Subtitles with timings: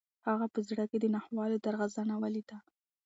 [0.27, 2.57] هغه په زړه کې د ناخوالو درغځنه ولیده.